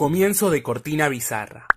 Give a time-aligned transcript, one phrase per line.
[0.00, 1.66] Comienzo de cortina bizarra.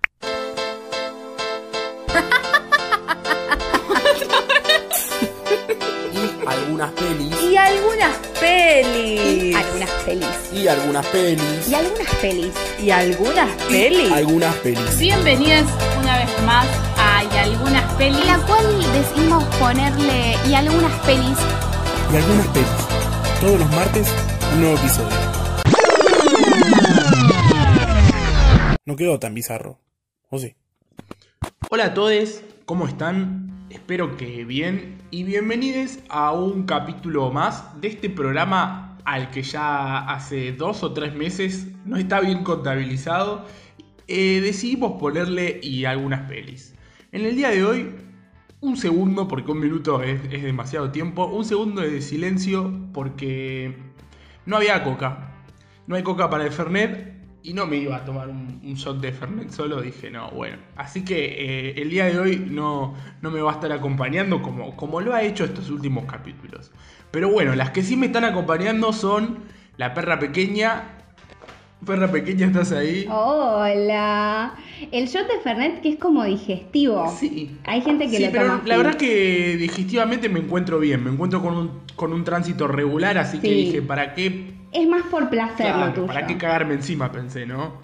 [6.10, 7.42] y algunas pelis.
[7.42, 9.54] Y algunas pelis.
[9.54, 10.26] Algunas pelis.
[10.54, 11.68] Y algunas pelis.
[11.68, 12.54] Y algunas pelis.
[12.82, 14.10] Y algunas pelis.
[14.10, 14.98] Algunas pelis.
[14.98, 15.66] Bienvenidas
[16.00, 16.66] una vez más
[16.96, 18.24] a Y algunas pelis.
[18.24, 18.64] La cual
[18.94, 21.36] decidimos ponerle y algunas pelis.
[22.10, 22.70] Y algunas pelis.
[23.42, 24.08] Todos los martes,
[24.54, 25.44] un nuevo episodio.
[28.86, 29.80] No quedó tan bizarro.
[30.28, 30.56] ¿O sí?
[31.70, 33.66] Hola a todos, ¿cómo están?
[33.70, 40.00] Espero que bien y bienvenidos a un capítulo más de este programa al que ya
[40.00, 43.46] hace dos o tres meses no está bien contabilizado.
[44.06, 46.74] Eh, decidimos ponerle y algunas pelis.
[47.10, 47.94] En el día de hoy,
[48.60, 53.78] un segundo, porque un minuto es, es demasiado tiempo, un segundo de silencio porque
[54.44, 55.30] no había coca.
[55.86, 57.13] No hay coca para el Fernet
[57.44, 60.56] y no me iba a tomar un, shot de Fernet solo, dije, no, bueno.
[60.76, 61.24] Así que
[61.68, 65.14] eh, el día de hoy no, no me va a estar acompañando como, como lo
[65.14, 66.72] ha hecho estos últimos capítulos.
[67.10, 69.40] Pero bueno, las que sí me están acompañando son
[69.76, 71.03] la perra pequeña.
[71.86, 73.06] Perra pequeña, ¿estás ahí?
[73.10, 74.54] Hola.
[74.90, 77.12] El shot de Fernet que es como digestivo.
[77.18, 77.56] Sí.
[77.64, 78.82] Hay gente que Sí, lo pero toma la así.
[78.84, 83.38] verdad que digestivamente me encuentro bien, me encuentro con un, con un tránsito regular, así
[83.38, 86.06] que dije, ¿para qué Es más por placer Claro, lo tuyo.
[86.06, 87.12] ¿Para qué cagarme encima?
[87.12, 87.74] Pensé, ¿no?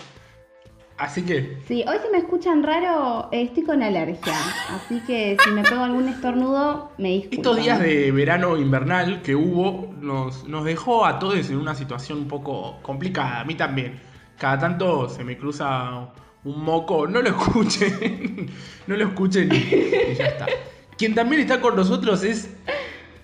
[1.01, 4.35] Así que, Sí, hoy si me escuchan raro, estoy con alergia.
[4.69, 7.39] Así que si me pego algún estornudo, me disculpan.
[7.39, 12.19] estos días de verano invernal que hubo nos, nos dejó a todos en una situación
[12.19, 13.41] un poco complicada.
[13.41, 13.99] A mí también.
[14.37, 16.13] Cada tanto se me cruza
[16.45, 17.07] un moco.
[17.07, 18.51] No lo escuchen.
[18.87, 20.47] no lo escuchen y, y ya está.
[20.99, 22.55] Quien también está con nosotros es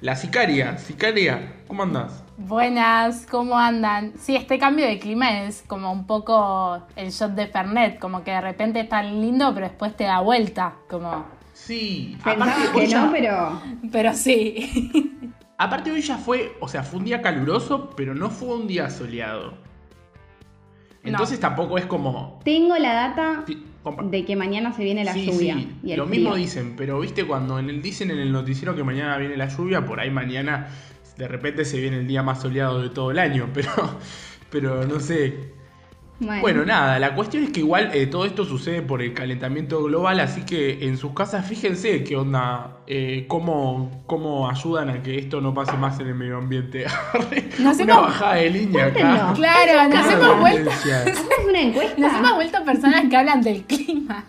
[0.06, 0.78] la sicaria.
[0.78, 2.22] Sicaria, ¿cómo andás?
[2.36, 4.12] Buenas, ¿cómo andan?
[4.16, 8.30] Sí, este cambio de clima es como un poco el shot de Fernet, como que
[8.30, 11.26] de repente está lindo, pero después te da vuelta, como...
[11.54, 15.32] Sí, aparte que no, pero Pero sí.
[15.58, 18.88] Aparte hoy ya fue, o sea, fue un día caluroso, pero no fue un día
[18.90, 19.54] soleado.
[21.02, 22.38] Entonces tampoco es como...
[22.44, 23.44] tengo la data
[23.86, 25.54] compa- de que mañana se viene la Sí, lluvia.
[25.54, 28.74] sí, y el lo mismo dicen, pero viste cuando en el, dicen en el noticiero
[28.74, 30.68] que mañana viene la lluvia, por ahí mañana
[31.16, 33.70] de repente se viene el día más soleado de todo el año, pero,
[34.50, 35.54] pero no sé.
[36.18, 40.18] Bueno, nada, la cuestión es que igual eh, todo esto sucede por el calentamiento global,
[40.20, 45.42] así que en sus casas fíjense qué onda, eh, cómo, cómo ayudan a que esto
[45.42, 46.86] no pase más en el medio ambiente.
[47.60, 49.32] Una hemos- bajada de línea acá.
[49.34, 50.98] Claro, nos Una hemos vuelto, tendencia.
[51.04, 52.00] ¿Esta es una encuesta?
[52.00, 54.24] nos hemos vuelto personas que hablan del clima.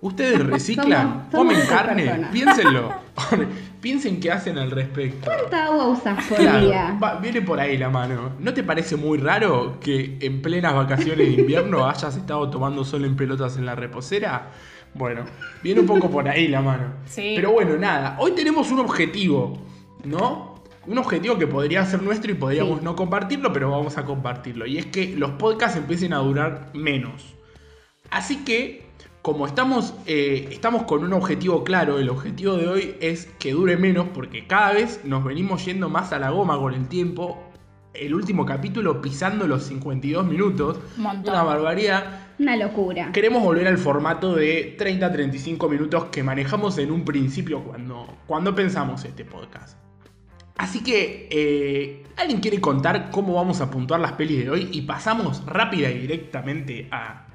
[0.00, 0.88] ¿Ustedes reciclan?
[0.88, 2.04] Somos- somos ¿Comen carne?
[2.06, 2.30] personas.
[2.32, 2.92] Piénsenlo.
[3.80, 5.24] Piensen qué hacen al respecto.
[5.30, 6.98] ¿Cuánta agua usas por Claro, día?
[7.02, 8.32] va- viene por ahí la mano.
[8.38, 13.04] ¿No te parece muy raro que en plenas vacaciones de invierno hayas estado tomando sol
[13.06, 14.50] en pelotas en la reposera?
[14.92, 15.22] Bueno,
[15.62, 16.92] viene un poco por ahí la mano.
[17.06, 17.32] Sí.
[17.36, 18.16] Pero bueno, nada.
[18.18, 19.58] Hoy tenemos un objetivo,
[20.04, 20.56] ¿no?
[20.86, 22.84] Un objetivo que podría ser nuestro y podríamos Sí.
[22.84, 24.66] no compartirlo, pero vamos a compartirlo.
[24.66, 27.34] Y es que los podcasts empiecen a durar menos.
[28.10, 28.89] Así que,
[29.22, 33.76] como estamos, eh, estamos con un objetivo claro, el objetivo de hoy es que dure
[33.76, 37.42] menos porque cada vez nos venimos yendo más a la goma con el tiempo.
[37.92, 40.78] El último capítulo pisando los 52 minutos.
[40.96, 41.34] Montón.
[41.34, 42.28] Una barbaridad.
[42.38, 43.10] Una locura.
[43.12, 49.04] Queremos volver al formato de 30-35 minutos que manejamos en un principio cuando, cuando pensamos
[49.04, 49.76] este podcast.
[50.56, 54.68] Así que, eh, ¿alguien quiere contar cómo vamos a puntuar las pelis de hoy?
[54.72, 57.26] Y pasamos rápida y directamente a,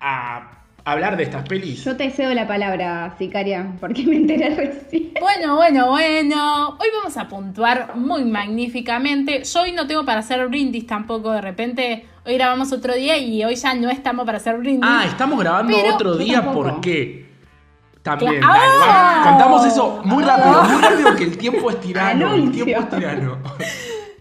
[0.00, 1.84] a hablar de estas pelis.
[1.84, 5.12] Yo te cedo la palabra, sicaria, porque me enteré recién.
[5.20, 6.68] Bueno, bueno, bueno.
[6.78, 9.42] Hoy vamos a puntuar muy magníficamente.
[9.44, 11.32] Yo hoy no tengo para hacer brindis tampoco.
[11.32, 14.88] De repente, hoy grabamos otro día y hoy ya no estamos para hacer brindis.
[14.90, 16.52] Ah, estamos grabando Pero otro día.
[16.52, 17.24] ¿por qué?
[18.02, 19.22] También, Cla- dale, ¡Ah!
[19.26, 23.38] contamos eso muy rápido, muy rápido que el tiempo es tirano, el tiempo es tirano.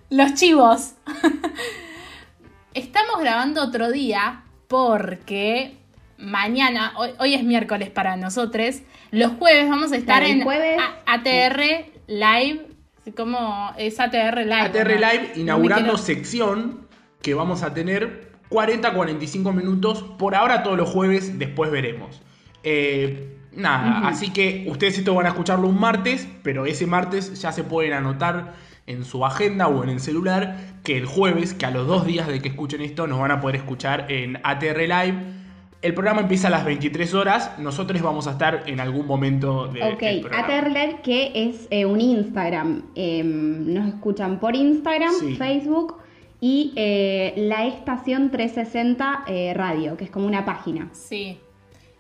[0.10, 0.94] Los chivos.
[2.74, 5.78] Estamos grabando otro día porque
[6.18, 8.82] mañana, hoy, hoy es miércoles para nosotros,
[9.12, 11.62] los jueves vamos a estar Claro, en jueves- A- ATR
[12.08, 12.68] Live,
[13.16, 14.62] como es ATR Live.
[14.62, 15.00] ATR ¿no?
[15.12, 16.88] Live inaugurando sección
[17.22, 20.04] que vamos a tener 40-45 minutos.
[20.18, 22.22] Por ahora todos los jueves, después veremos.
[22.64, 27.52] Eh, nada, así que ustedes esto van a escucharlo un martes, pero ese martes ya
[27.52, 28.54] se pueden anotar
[28.88, 32.28] en su agenda o en el celular que el jueves, que a los dos días
[32.28, 35.43] de que escuchen esto, nos van a poder escuchar en ATR Live.
[35.84, 37.60] El programa empieza a las 23 horas.
[37.60, 40.46] Nosotros vamos a estar en algún momento de, del Ok, programa.
[40.46, 42.84] ATR Live que es eh, un Instagram.
[42.96, 45.36] Em, nos escuchan por Instagram, Sí.
[45.36, 45.98] Facebook
[46.40, 50.88] y eh, la estación 360 eh, radio, que es como una página.
[50.94, 51.38] Sí.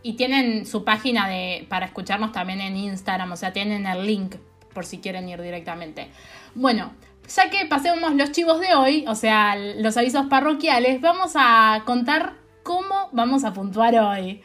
[0.02, 4.36] Y tienen su página de para escucharnos también en Instagram, o sea, tienen el link
[4.74, 6.08] por si quieren ir directamente.
[6.56, 6.94] Bueno,
[7.36, 12.43] ya que pasemos los chivos de hoy, o sea, los avisos parroquiales, vamos a contar
[12.64, 14.42] cómo vamos a puntuar hoy.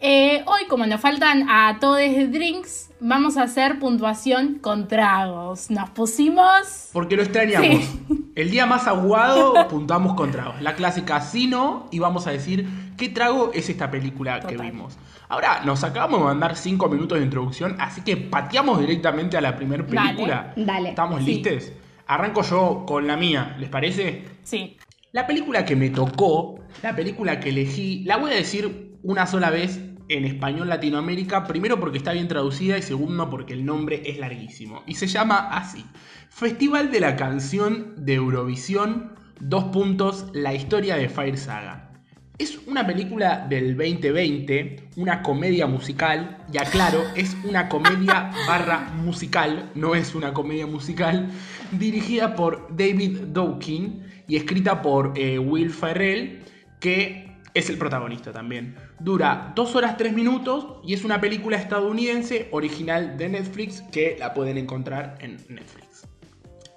[0.00, 1.98] Eh, hoy, como nos faltan a todos
[2.30, 5.70] drinks, vamos a hacer puntuación con tragos.
[5.70, 6.90] Nos pusimos.
[6.92, 7.84] Porque lo extrañamos.
[8.36, 10.62] El día más aguado puntuamos con tragos.
[10.62, 14.96] La clásica sí no y vamos a decir qué trago es esta película que vimos.
[15.28, 19.56] Ahora, nos acabamos de mandar 5 minutos de introducción, así que pateamos directamente a la
[19.56, 20.52] primera película.
[20.56, 20.88] Dale, dale.
[20.90, 21.42] ¿Estamos Sí.
[21.42, 21.72] listos?
[22.06, 24.24] Arranco yo con la mía, ¿les parece?
[24.44, 24.76] Sí.
[25.12, 29.48] La película que me tocó, la película que elegí, la voy a decir una sola
[29.48, 34.18] vez en español Latinoamérica, primero porque está bien traducida y segundo porque el nombre es
[34.18, 34.82] larguísimo.
[34.86, 35.82] Y se llama así,
[36.28, 41.90] Festival de la Canción de Eurovisión, dos puntos, la historia de Fire Saga.
[42.36, 49.72] Es una película del 2020, una comedia musical, y aclaro, es una comedia barra musical,
[49.74, 51.30] no es una comedia musical,
[51.72, 56.44] dirigida por David Dawkins y escrita por eh, Will Ferrell,
[56.78, 58.76] que es el protagonista también.
[59.00, 64.34] Dura 2 horas 3 minutos y es una película estadounidense original de Netflix que la
[64.34, 66.06] pueden encontrar en Netflix.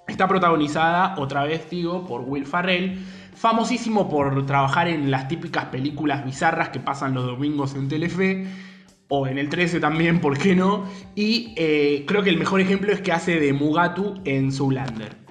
[0.08, 2.98] Está protagonizada, otra vez digo, por Will Ferrell,
[3.34, 8.46] famosísimo por trabajar en las típicas películas bizarras que pasan los domingos en Telefe,
[9.14, 10.86] o en el 13 también, ¿por qué no?
[11.14, 15.21] Y eh, creo que el mejor ejemplo es que hace de Mugatu en Zoolander.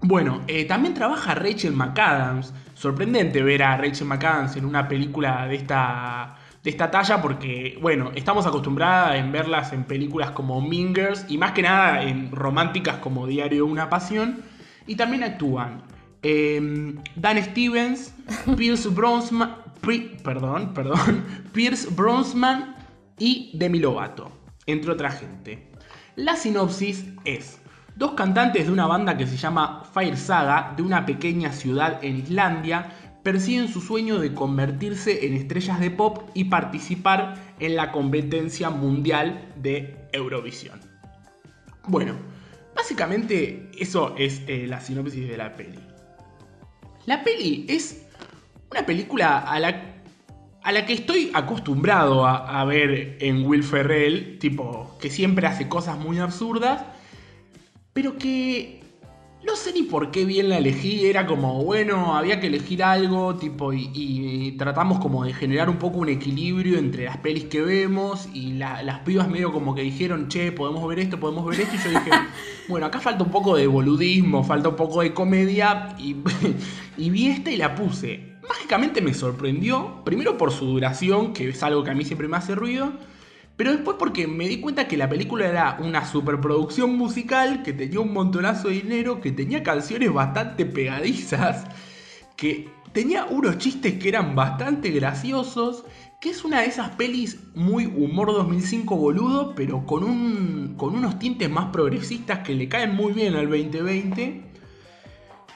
[0.00, 2.54] Bueno, eh, también trabaja Rachel McAdams.
[2.74, 8.12] Sorprendente ver a Rachel McAdams en una película de esta, de esta talla porque, bueno,
[8.14, 13.26] estamos acostumbradas en verlas en películas como Mingers y más que nada en románticas como
[13.26, 14.42] Diario de una Pasión.
[14.86, 15.82] Y también actúan
[16.22, 18.14] eh, Dan Stevens,
[18.56, 21.88] Pierce Brosnan, Pri- perdón, perdón, Pierce
[23.18, 24.30] y Demi Lovato,
[24.66, 25.72] entre otra gente.
[26.16, 27.60] La sinopsis es:
[27.98, 32.18] dos cantantes de una banda que se llama Fire Saga, de una pequeña ciudad en
[32.18, 32.92] Islandia,
[33.24, 39.52] persiguen su sueño de convertirse en estrellas de pop y participar en la competencia mundial
[39.56, 40.80] de Eurovisión.
[41.88, 42.14] Bueno,
[42.76, 45.80] básicamente eso es eh, la sinopsis de la peli.
[47.06, 48.06] La peli es
[48.70, 50.02] una película a la,
[50.62, 55.68] a la que estoy acostumbrado a, a ver en Will Ferrell, tipo, que siempre hace
[55.68, 56.84] cosas muy absurdas,
[57.98, 58.78] pero que
[59.44, 63.34] no sé ni por qué bien la elegí, era como, bueno, había que elegir algo,
[63.34, 67.60] tipo, y, y tratamos como de generar un poco un equilibrio entre las pelis que
[67.60, 71.62] vemos, y la- las pibas medio como que dijeron, che, podemos ver esto, podemos ver
[71.62, 72.10] esto, y yo dije,
[72.68, 76.14] bueno, acá falta un poco de boludismo, falta un poco de comedia, y,
[76.96, 78.36] y vi esta y la puse.
[78.48, 82.36] Mágicamente me sorprendió, primero por su duración, que es algo que a mí siempre me
[82.36, 82.92] hace ruido,
[83.58, 87.98] pero después porque me di cuenta que la película era una superproducción musical, que tenía
[87.98, 91.66] un montonazo de dinero, que tenía canciones bastante pegadizas,
[92.36, 95.84] que tenía unos chistes que eran bastante graciosos,
[96.20, 101.18] que es una de esas pelis muy humor 2005 boludo, pero con, un, con unos
[101.18, 104.52] tintes más progresistas que le caen muy bien al 2020,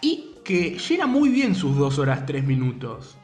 [0.00, 3.16] y que llena muy bien sus 2 horas 3 minutos.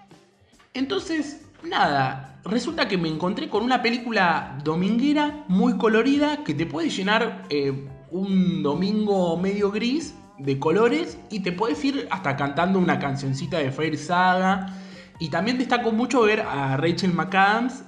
[0.72, 6.90] Entonces, nada, resulta que me encontré con una película dominguera muy colorida que te puede
[6.90, 12.98] llenar eh, un domingo medio gris de colores y te puedes ir hasta cantando una
[12.98, 14.74] cancioncita de Fire Saga.
[15.20, 17.84] Y también destaco mucho ver a Rachel McAdams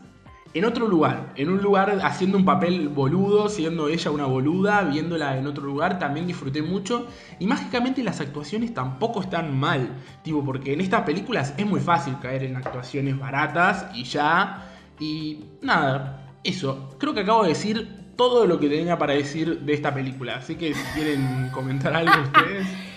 [0.52, 5.38] en otro lugar, en un lugar haciendo un papel boludo, siendo ella una boluda, viéndola
[5.38, 7.06] en otro lugar, también disfruté mucho.
[7.38, 9.90] Y mágicamente las actuaciones tampoco están mal,
[10.24, 14.66] tipo, porque en estas películas es muy fácil caer en actuaciones baratas y ya.
[14.98, 19.72] Y nada, eso, creo que acabo de decir todo lo que tenía para decir de
[19.72, 22.66] esta película, así que si quieren comentar algo ustedes.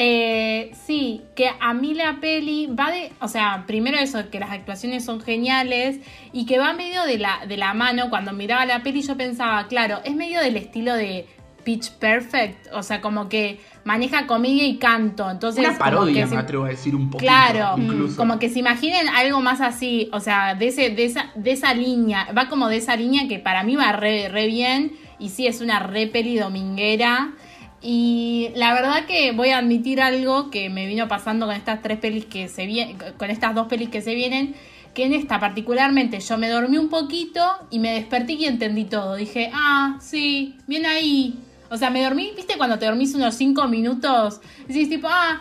[0.00, 4.52] Eh, sí, que a mí la peli va de, o sea, primero eso, que las
[4.52, 5.98] actuaciones son geniales
[6.32, 8.08] y que va medio de la, de la mano.
[8.08, 11.26] Cuando miraba la peli yo pensaba, claro, es medio del estilo de
[11.64, 15.66] Pitch Perfect, o sea, como que maneja comedia y canto, entonces...
[15.68, 17.30] Una parodia, se- me atrevo a decir un poquito.
[17.30, 18.16] Claro, incluso.
[18.16, 21.74] como que se imaginen algo más así, o sea, de, ese, de, esa, de esa
[21.74, 25.48] línea, va como de esa línea que para mí va re, re bien y sí
[25.48, 27.32] es una re peli dominguera.
[27.80, 31.98] Y la verdad que voy a admitir algo que me vino pasando con estas tres
[31.98, 34.54] pelis que se vienen, con estas dos pelis que se vienen,
[34.94, 39.14] que en esta particularmente yo me dormí un poquito y me desperté y entendí todo.
[39.14, 41.38] Dije, ah, sí, bien ahí.
[41.70, 45.40] O sea, me dormí, viste cuando te dormís unos cinco minutos, decís tipo, ah,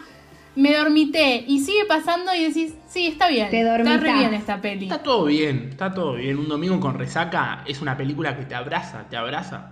[0.56, 3.50] me dormité y sigue pasando y decís, sí, está bien.
[3.50, 4.86] Te está re bien esta peli.
[4.86, 6.38] Está todo bien, está todo bien.
[6.38, 9.72] Un domingo con resaca es una película que te abraza, te abraza.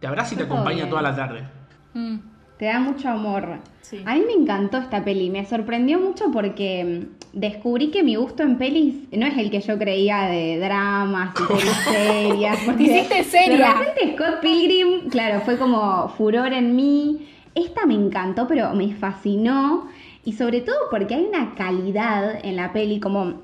[0.00, 0.90] Te abraza y te Está acompaña bien.
[0.90, 1.55] toda la tarde.
[1.98, 2.16] Mm,
[2.58, 3.58] Te da mucho amor.
[3.82, 4.00] Sí.
[4.04, 6.84] A mí me encantó esta peli, me sorprendió mucho porque
[7.32, 11.34] mm, descubrí que mi gusto en pelis no es el que yo creía de dramas
[11.38, 12.58] y pelis serias.
[12.64, 13.56] porque Te hiciste seria.
[13.68, 17.28] De repente Scott Pilgrim, claro, fue como furor en mí.
[17.54, 19.88] Esta me encantó, pero me fascinó.
[20.24, 23.34] Y sobre todo porque hay una calidad en la peli, como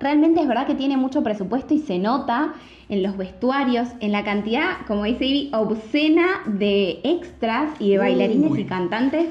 [0.00, 2.54] realmente es verdad que tiene mucho presupuesto y se nota
[2.88, 8.50] en los vestuarios, en la cantidad, como dice Ivy, obscena de extras y de bailarines
[8.50, 8.60] Uy.
[8.60, 9.26] y cantantes,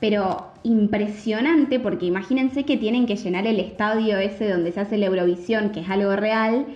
[0.00, 5.06] pero impresionante porque imagínense que tienen que llenar el estadio ese donde se hace la
[5.06, 6.66] Eurovisión, que es algo real.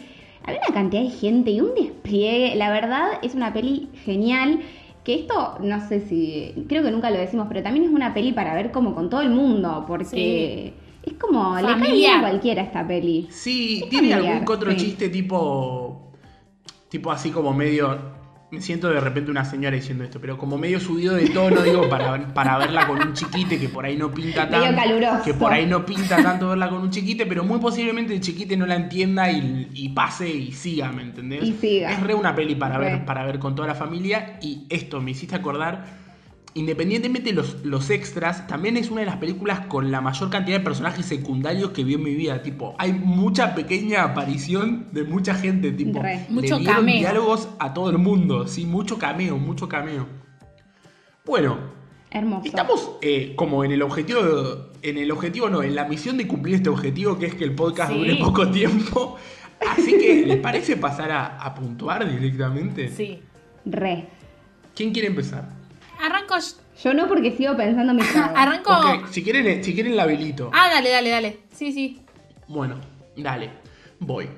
[0.44, 4.60] Había una cantidad de gente y un despliegue, la verdad es una peli genial.
[5.02, 8.32] Que esto, no sé si, creo que nunca lo decimos, pero también es una peli
[8.32, 10.72] para ver como con todo el mundo, porque
[11.06, 12.16] es como, le cae bien Familiar.
[12.16, 13.26] a cualquiera esta peli.
[13.30, 14.76] Sí, Es tiene familiar, algún otro sí.
[14.76, 16.12] chiste tipo.
[16.88, 18.14] Tipo así como medio.
[18.50, 21.88] Me siento de repente una señora diciendo esto, pero como medio subido de tono, digo,
[21.88, 24.80] para, para verla con un chiquite que por ahí no pinta Medio tanto.
[24.80, 25.24] caluroso.
[25.24, 28.56] Que por ahí no pinta tanto verla con un chiquite, pero muy posiblemente el chiquite
[28.56, 31.42] no la entienda y, y pase y siga, ¿me entendés?
[31.42, 31.90] Y siga.
[31.90, 32.84] Es re una peli para Re.
[32.84, 34.38] ver, para ver con toda la familia.
[34.40, 36.03] Y esto me hiciste acordar.
[36.56, 40.58] Independientemente de los, los extras, también es una de las películas con la mayor cantidad
[40.58, 42.42] de personajes secundarios que vi en mi vida.
[42.42, 45.72] Tipo, hay mucha pequeña aparición de mucha gente.
[45.72, 46.26] Tipo, Re.
[46.28, 46.98] le Mucho dieron cameo.
[47.00, 48.46] diálogos a todo el mundo.
[48.46, 50.06] Sí, mucho cameo, mucho cameo.
[51.26, 51.58] Bueno,
[52.10, 52.46] Hermoso.
[52.46, 54.20] estamos eh, como en el objetivo,
[54.82, 57.54] en el objetivo no, en la misión de cumplir este objetivo que es que el
[57.56, 57.98] podcast Sí.
[57.98, 59.16] dure poco tiempo.
[59.70, 62.90] Así que, ¿les parece pasar a, a puntuar directamente?
[62.90, 63.20] Sí.
[63.64, 64.06] Re.
[64.74, 65.48] ¿Quién quiere empezar?
[66.06, 66.34] Arranco.
[66.38, 68.02] yo- Yo no porque sigo pensando mi.
[68.34, 68.72] Arranco.
[68.72, 70.50] Ok, si quieren, si quieren la habilito.
[70.52, 71.38] Ah, dale, dale, dale.
[71.52, 72.00] Sí, sí.
[72.48, 72.80] Bueno,
[73.16, 73.50] dale,
[74.00, 74.28] voy.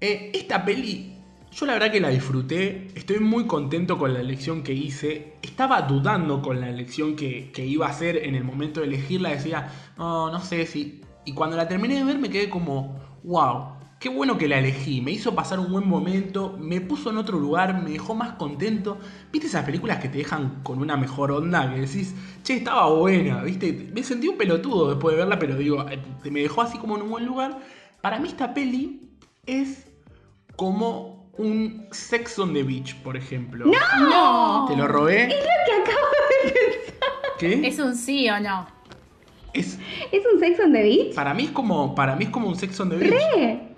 [0.00, 1.12] Eh, esta peli,
[1.52, 5.34] yo la verdad que la disfruté, estoy muy contento con la elección que hice.
[5.42, 9.28] Estaba dudando con la elección que, que iba a hacer en el momento de elegirla,
[9.30, 11.02] decía, no, no sé si...
[11.24, 13.71] Y cuando la terminé de ver me quedé como, wow,
[14.02, 17.38] qué bueno que la elegí, me hizo pasar un buen momento, me puso en otro
[17.38, 18.98] lugar, me dejó más contento.
[19.30, 21.72] ¿Viste esas películas que te dejan con una mejor onda?
[21.72, 23.90] Que decís, che, estaba buena, ¿viste?
[23.94, 27.02] Me sentí un pelotudo después de verla, pero digo, eh, me dejó así como en
[27.02, 27.60] un buen lugar.
[28.00, 29.08] Para mí esta peli
[29.46, 29.86] es
[30.56, 33.66] como un Sex on the Beach, por ejemplo.
[33.66, 34.66] No.
[34.66, 35.28] ¿Te lo robé?
[35.28, 36.06] que acabo
[36.44, 37.38] de pensar.
[37.38, 37.68] ¿Qué?
[37.68, 38.66] ¿Es un sí o no?
[39.52, 39.78] Es,
[40.10, 41.14] ¿Es un Sex on the Beach?
[41.14, 43.12] para mí es como para mí es como un Sex on the Beach.
[43.12, 43.71] Re.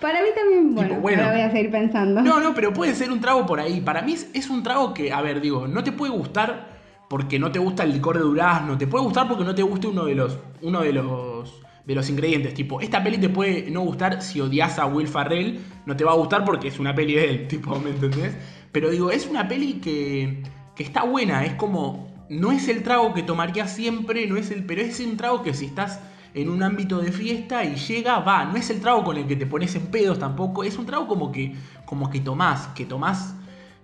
[0.00, 1.22] Para mí también, bueno, bueno.
[1.22, 2.20] ahora voy a seguir pensando.
[2.20, 3.80] No, no, pero puede ser un trago por ahí.
[3.80, 6.76] Para mí es, es un trago que, a ver, digo, no te puede gustar
[7.08, 8.76] porque no te gusta el licor de durazno.
[8.76, 12.10] Te puede gustar porque no te guste uno de los, uno de los, de los
[12.10, 12.54] ingredientes.
[12.54, 15.60] Tipo, esta peli te puede no gustar si odias a Will Farrell.
[15.86, 18.36] No te va a gustar porque es una peli de él, tipo, ¿me entendés?
[18.72, 20.42] Pero digo, es una peli que,
[20.74, 21.44] que está buena.
[21.44, 25.16] Es como, no es el trago que tomaría siempre, no es el, pero es un
[25.16, 26.00] trago que si estás
[26.36, 29.36] en un ámbito de fiesta y llega, va, no es el trago con el que
[29.36, 33.34] te pones en pedos tampoco, es un trago como que, como que tomás, que tomás,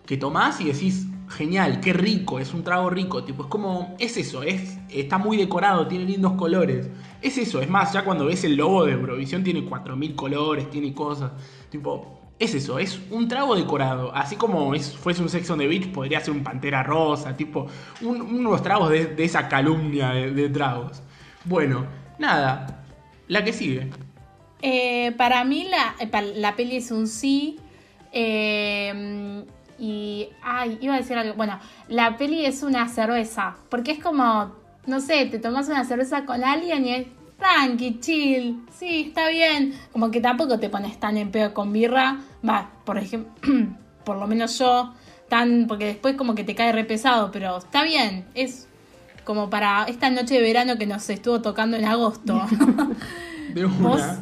[0.06, 4.16] que tomás y decís, genial, qué rico, es un trago rico, tipo, es como, es
[4.16, 6.88] eso, es, está muy decorado, tiene lindos colores,
[7.22, 10.92] es eso, es más, ya cuando ves el logo de Eurovisión tiene 4000 colores, tiene
[10.92, 11.32] cosas,
[11.70, 15.66] tipo, es eso, es un trago decorado, así como es, fuese un Sex on the
[15.68, 17.66] Beach, podría ser un Pantera Rosa, tipo,
[18.02, 21.02] un- unos tragos de, de esa calumnia de, de tragos.
[21.44, 21.86] Bueno,
[22.18, 22.84] nada,
[23.28, 23.90] la que sigue.
[24.62, 27.58] Eh, para mí la, eh, la peli es un sí.
[28.12, 29.44] eh,
[29.78, 30.28] y.
[30.42, 31.34] Ay, iba a decir algo.
[31.34, 33.56] Bueno, la peli es una cerveza.
[33.68, 34.54] Porque es como.
[34.86, 37.06] No sé, te tomas una cerveza con alguien y es.
[37.38, 38.64] Tranqui, chill.
[38.78, 39.74] Sí, está bien.
[39.90, 42.18] Como que tampoco te pones tan en pedo con birra.
[42.48, 43.32] Va, por ejemplo.
[44.04, 44.94] por lo menos yo.
[45.28, 45.66] Tan.
[45.66, 47.32] Porque después como que te cae re pesado.
[47.32, 48.26] Pero está bien.
[48.34, 48.68] Es
[49.24, 52.40] como para esta noche de verano que nos estuvo tocando en agosto.
[53.54, 54.00] De ¿Vos?
[54.00, 54.18] una.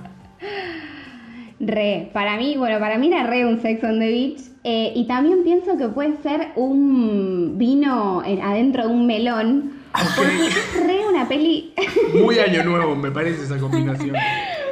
[1.60, 4.40] Re, para mí, bueno, para mí era re un Sex on the Beach.
[4.64, 9.72] eh, y también pienso que puede ser un vino en- adentro de un melón.
[10.16, 11.74] Porque es re una peli
[12.14, 14.16] Muy año nuevo, me parece esa combinación.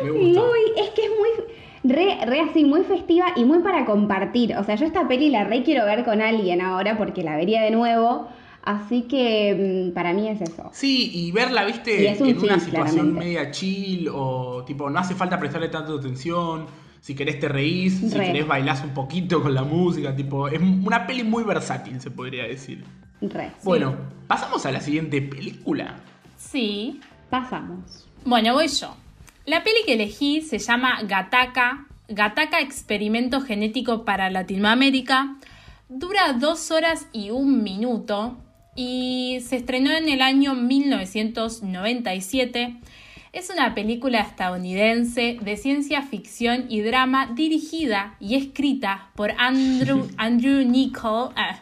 [0.03, 0.41] Me gusta.
[0.41, 4.57] muy, es que es muy, re, re así, muy festiva y muy para compartir.
[4.57, 7.63] O sea, yo esta peli la re quiero ver con alguien ahora porque la vería
[7.63, 8.29] de nuevo.
[8.63, 10.69] Así que mm, para mí es eso.
[10.73, 13.19] Sí, y verla, viste, Y es un en una situación claramente.
[13.25, 16.67] media chill o tipo, no hace falta prestarle tanta atención.
[17.01, 18.27] Si querés te reís, si Re.
[18.27, 22.45] querés bailás un poquito con la música, tipo, es una peli muy versátil, se podría
[22.45, 22.85] decir.
[23.23, 23.53] Re.
[23.65, 23.97] Bueno,
[24.27, 25.97] pasamos a la siguiente película.
[26.37, 27.01] sí.
[27.31, 28.07] Pasamos.
[28.25, 28.97] Bueno, voy yo.
[29.45, 35.37] La peli que elegí se llama Gataka, Gataka Experimento Genético para Latinoamérica.
[35.91, 38.39] Dura dos horas y un minuto
[38.79, 42.77] y se estrenó en el año 1997.
[43.33, 50.65] Es una película estadounidense de ciencia ficción y drama dirigida y escrita por Andrew, Andrew
[50.65, 51.59] Nichol, ah,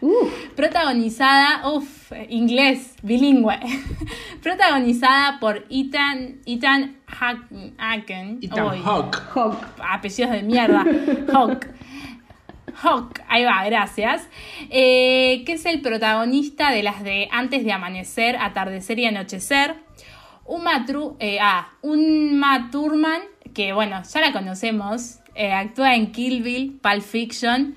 [0.55, 3.61] protagonizada, uff, inglés, bilingüe,
[4.43, 9.17] protagonizada por Ethan, Ethan Haken, Ethan Hawke.
[9.35, 9.57] Hawk.
[9.91, 10.85] apellidos de mierda,
[11.33, 11.67] Hawk.
[12.83, 14.29] Hawk, ahí va, gracias.
[14.71, 19.75] Eh, que es el protagonista de las de Antes de Amanecer, Atardecer y Anochecer.
[20.45, 23.21] Uma, Tru- eh, ah, Uma Thurman,
[23.55, 27.75] que bueno, ya la conocemos, eh, actúa en Kill Bill, Pulp Fiction.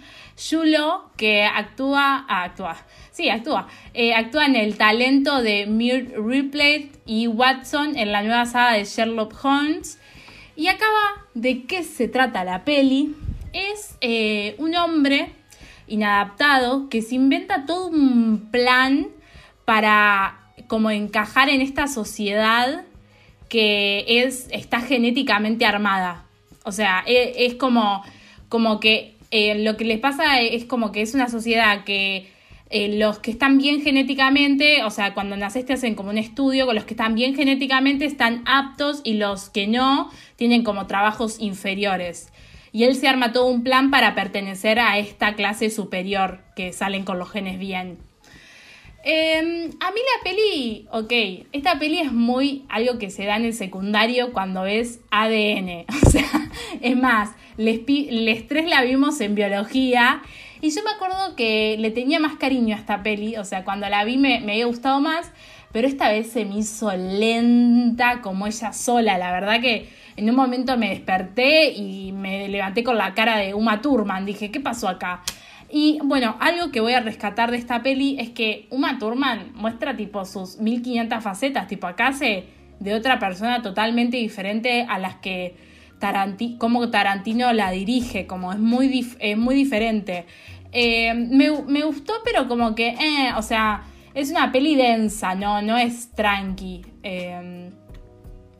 [0.49, 2.77] Yulo, que actúa, ah, actúa,
[3.11, 8.45] sí, actúa, eh, actúa en El Talento de Mir Ripley y Watson en la nueva
[8.45, 9.99] saga de Sherlock Holmes.
[10.55, 13.15] Y acaba de qué se trata la peli.
[13.53, 15.31] Es eh, un hombre
[15.87, 19.07] inadaptado que se inventa todo un plan
[19.65, 22.83] para como encajar en esta sociedad
[23.49, 26.25] que es, está genéticamente armada.
[26.63, 28.03] O sea, e- es, como,
[28.47, 32.29] como que eh, lo que les pasa es como que es una sociedad que
[32.69, 36.67] eh, los que están bien genéticamente, o sea, cuando naces te hacen como un estudio,
[36.67, 41.37] con los que están bien genéticamente están aptos y los que no tienen como trabajos
[41.39, 42.31] inferiores.
[42.71, 47.03] Y él se arma todo un plan para pertenecer a esta clase superior que salen
[47.03, 47.97] con los genes bien.
[49.03, 53.45] Eh, a mí la peli, ok, esta peli es muy algo que se da en
[53.45, 55.85] el secundario cuando ves ADN.
[56.05, 56.49] O sea,
[56.81, 60.21] es más, les, les tres la vimos en biología
[60.61, 63.87] y yo me acuerdo que le tenía más cariño a esta peli, o sea, cuando
[63.87, 65.31] la vi me había gustado más,
[65.71, 69.17] pero esta vez se me hizo lenta como ella sola.
[69.17, 73.53] La verdad que en un momento me desperté y me levanté con la cara de
[73.53, 74.25] Uma Thurman.
[74.25, 75.21] Dije, ¿qué pasó acá?
[75.71, 79.95] Y bueno, algo que voy a rescatar de esta peli es que Uma Thurman muestra
[79.95, 82.45] tipo sus 1500 facetas, tipo acá hace
[82.79, 85.55] de otra persona totalmente diferente a las que
[85.99, 90.25] Taranti como Tarantino la dirige, como es muy, es muy diferente.
[90.71, 95.61] Eh, me, me gustó, pero como que, eh, o sea, es una peli densa, no,
[95.61, 96.85] no es tranqui.
[97.03, 97.69] Eh,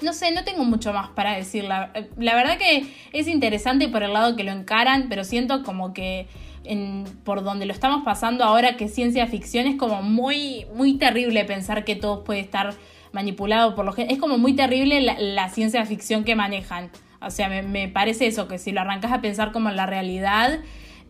[0.02, 1.66] no sé, no tengo mucho más para decir.
[1.66, 5.94] La, la verdad que es interesante por el lado que lo encaran, pero siento como
[5.94, 6.28] que
[6.64, 11.44] en- por donde lo estamos pasando ahora, que ciencia ficción, es como muy, muy terrible
[11.46, 12.74] pensar que todo puede estar
[13.12, 16.92] manipulado por los Es como muy terrible la, la ciencia ficción que manejan.
[17.22, 19.86] O sea, me, me parece eso, que si lo arrancas a pensar como en la
[19.86, 20.60] realidad,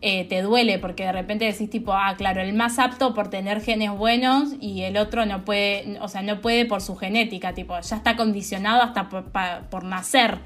[0.02, 3.60] eh, te duele, porque de repente decís tipo, ah, claro, el más apto por tener
[3.60, 7.78] genes buenos y el otro no puede, o sea, no puede por su genética, tipo,
[7.78, 10.38] ya está condicionado hasta por, nacer.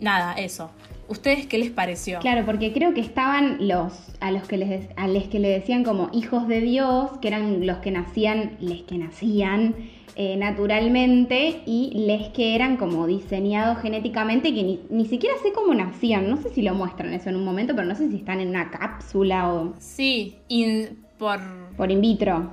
[0.00, 0.70] Nada, eso.
[1.06, 2.18] ¿Ustedes qué les pareció?
[2.18, 5.84] Claro, porque creo que estaban los a los que les a los que le decían
[5.84, 9.74] como hijos de Dios, que eran los que nacían, les que nacían
[10.16, 15.74] eh, naturalmente y les que eran como diseñados genéticamente que ni, ni siquiera sé cómo
[15.74, 16.28] nacían.
[16.28, 18.48] No sé si lo muestran eso en un momento, pero no sé si están en
[18.48, 21.40] una cápsula o Sí, in- por,
[21.76, 22.52] por in vitro.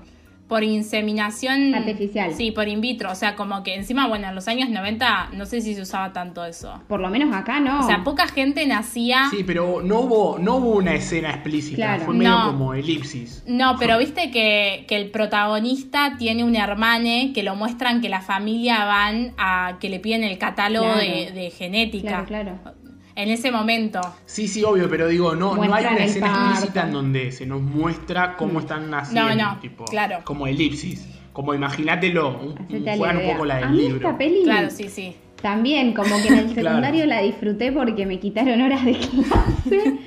[0.49, 2.33] Por inseminación Artificial.
[2.33, 3.09] Sí, por in vitro.
[3.11, 6.11] O sea, como que encima, bueno, en los años 90 no sé si se usaba
[6.11, 6.81] tanto eso.
[6.89, 7.79] Por lo menos acá no.
[7.79, 9.27] O sea, poca gente nacía.
[9.29, 11.75] Sí, pero no hubo, no hubo una escena explícita.
[11.77, 12.03] Claro.
[12.05, 12.45] Fue medio No.
[12.47, 13.43] como elipsis.
[13.47, 18.21] No, pero viste que, que el protagonista tiene un hermane que lo muestran que la
[18.21, 20.99] familia van a que le piden el catálogo Claro.
[20.99, 22.25] de, de genética.
[22.25, 22.78] Claro, claro.
[23.19, 23.99] En ese momento.
[24.25, 26.49] Sí, sí, obvio, pero digo, no, no hay una escena parto.
[26.51, 29.35] explícita en donde se nos muestra cómo están naciendo.
[29.35, 30.19] No, no, tipo, claro.
[30.23, 31.05] Como elipsis.
[31.33, 32.55] Como imagínatelo,
[32.97, 33.95] juegan un poco la a del mí libro.
[33.97, 35.15] esta peli Claro, sí, sí.
[35.41, 36.69] También, como que en el Claro.
[36.69, 39.99] secundario la disfruté porque me quitaron horas de clase.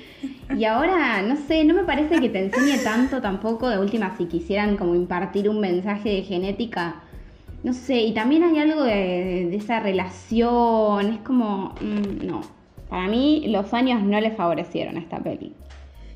[0.59, 3.69] Y ahora, no sé, no me parece que te enseñe tanto tampoco.
[3.69, 6.97] De última, si quisieran como impartir un mensaje de genética,
[7.63, 8.01] no sé.
[8.03, 11.13] Y también hay algo de, de esa relación.
[11.15, 12.41] Es como, mm, no.
[12.93, 15.55] Para mí, los años no le favorecieron a esta peli.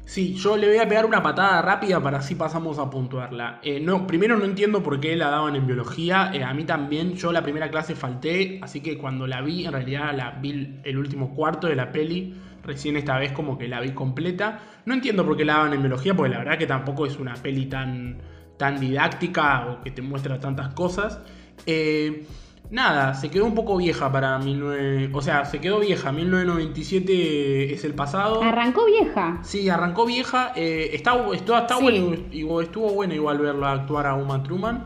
[0.05, 3.61] Sí, yo le voy a pegar una patada rápida para así pasamos a puntuarla.
[3.63, 6.33] Eh, no, primero no entiendo por qué la daban en biología.
[6.35, 9.73] eh, a mí también, yo la primera clase falté, así que cuando la vi, en
[9.73, 12.35] realidad la vi el último cuarto de la peli.
[12.63, 14.61] Recién esta vez como que la vi completa.
[14.85, 17.33] No entiendo por qué la daban en biología, porque la verdad que tampoco es una
[17.37, 18.19] peli tan,
[18.59, 21.23] tan didáctica o que te muestra tantas cosas.
[21.65, 22.27] Eh,
[22.71, 25.11] nada, se quedó un poco vieja para 19...
[25.13, 26.13] O sea, se quedó vieja.
[26.13, 28.43] 1997 es el pasado.
[28.43, 29.39] Arrancó vieja.
[29.43, 30.53] Sí, arrancó vieja.
[30.57, 31.83] eh, está está, está Sí.
[31.83, 34.85] bueno, estuvo bueno igual verla actuar a Uma Truman.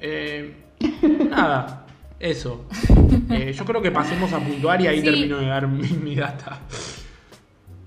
[0.00, 0.56] Eh,
[1.30, 1.86] nada.
[2.18, 2.66] Eso.
[3.30, 5.04] Eh, yo creo que pasemos a puntuar y ahí Sí.
[5.04, 6.60] termino de dar mi, mi data.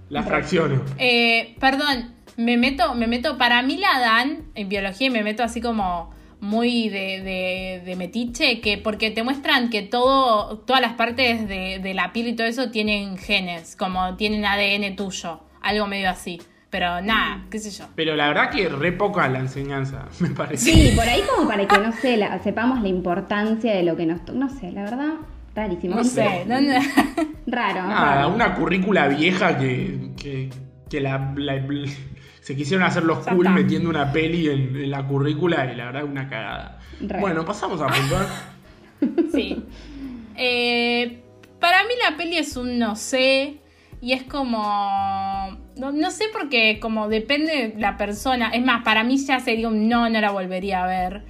[0.09, 0.81] La fracciono.
[0.97, 5.41] Eh, perdón, me meto, me meto, para mí la dan en biología y me meto
[5.43, 6.13] así como
[6.45, 11.79] muy de, de- de metiche, que porque te muestran que todo, todas las partes de,
[11.79, 16.41] de la piel y todo eso tienen genes, como tienen ADN tuyo, algo medio así.
[16.69, 17.86] Pero nada, qué sé yo.
[17.95, 20.71] Pero la verdad que re poca la enseñanza, me parece.
[20.71, 24.05] Sí, por ahí como para que, no sé, la- sepamos la importancia de lo que
[24.05, 24.21] nos...
[24.34, 25.13] No sé, la verdad,
[25.55, 25.95] rarísimo.
[25.95, 26.73] No sé, no- no-
[27.47, 28.29] Raro, Nada, raro.
[28.34, 30.49] una currícula vieja que, que,
[30.89, 31.62] que la, la-
[32.45, 33.58] se quisieron hacer los Ya cool está.
[33.60, 36.79] metiendo una peli en, en la currícula y la verdad una cagada.
[37.01, 37.19] Re.
[37.19, 38.27] Bueno, pasamos a puntuar.
[39.34, 39.63] Sí.
[40.38, 41.23] Eh,
[41.60, 43.62] para mí la peli es un no sé.
[43.99, 44.62] Y es como.
[45.75, 48.49] No, no sé porque, como depende de la persona.
[48.49, 51.23] Es más, para mí ya sería un no, no la volvería a ver.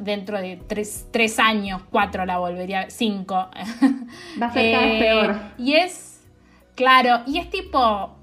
[0.00, 2.90] Dentro de tres, tres años, cuatro la volvería a ver.
[2.90, 3.34] Cinco.
[4.42, 5.36] Va a ser cada vez Eh, peor.
[5.58, 6.20] Y es.
[6.74, 8.15] Claro, y es tipo.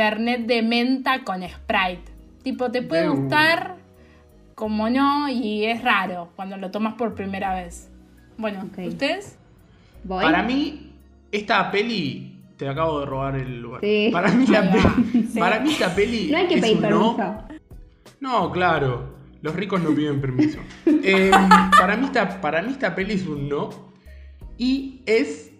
[0.00, 2.10] Fernet de menta con Sprite.
[2.42, 3.20] Tipo, te puede De una.
[3.20, 3.76] gustar,
[4.54, 7.90] como no, y es raro cuando lo tomas por primera vez.
[8.38, 8.64] Bueno.
[8.78, 9.36] ¿ustedes?
[10.04, 10.24] ¿Voy?
[10.24, 10.94] Para mí,
[11.30, 12.34] esta peli.
[12.56, 13.82] Te acabo de robar el lugar.
[13.82, 14.08] Sí.
[14.10, 15.28] Para mí, la peli.
[15.34, 15.38] Sí.
[15.38, 16.30] Para mí, esta peli.
[16.30, 17.16] No hay que es pedir un permiso.
[17.18, 17.48] no.
[18.20, 19.18] No, claro.
[19.42, 20.60] Los ricos no piden permiso.
[20.86, 21.30] Eh,
[21.78, 23.68] para, mí esta, para mí esta peli es un no.
[24.56, 25.52] Y es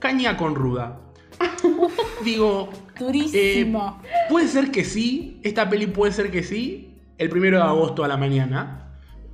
[0.00, 1.00] caña con ruda.
[2.24, 4.00] Digo, Durísimo.
[4.04, 8.04] eh, puede ser que sí, esta peli puede ser que sí, el primero de agosto
[8.04, 8.84] a la mañana.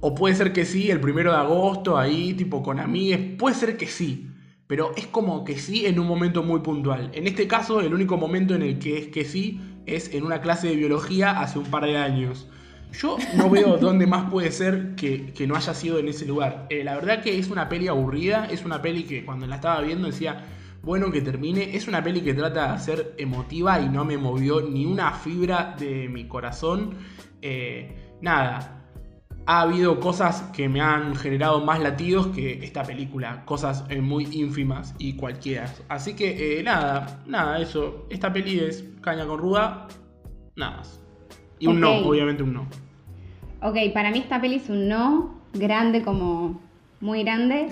[0.00, 3.37] O puede ser que sí, el primero de agosto ahí, tipo con amigues.
[3.38, 4.31] Puede ser que sí.
[4.66, 7.11] Pero es como que sí en un momento muy puntual.
[7.14, 10.40] En este caso, el único momento en el que es que sí es en una
[10.40, 12.48] clase de biología hace un par de años.
[12.92, 16.66] Yo no veo dónde más puede ser que, que no haya sido en ese lugar.
[16.70, 19.81] Eh, la verdad que es una peli aburrida, es una peli que cuando la estaba
[19.83, 20.44] viendo decía,
[20.85, 21.77] bueno que termine.
[21.77, 25.75] Es una peli que trata de ser emotiva y no me movió ni una fibra
[25.79, 26.97] de mi corazón.
[27.40, 28.85] Eh, nada,
[29.47, 34.29] ha habido cosas que me han generado más latidos que esta película, cosas eh, muy
[34.33, 35.73] ínfimas y cualquiera.
[35.88, 38.07] Así que eh, nada, nada, eso.
[38.11, 39.88] Esta peli es caña con ruda,
[40.57, 41.01] nada más.
[41.59, 42.66] Y un no, obviamente un no.
[43.62, 46.61] Ok, para mí esta peli es un no, grande como
[47.01, 47.68] muy grande.